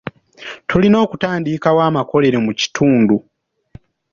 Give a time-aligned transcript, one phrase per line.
[0.69, 3.15] Tulina okutandikwo amakolero mu kitundu.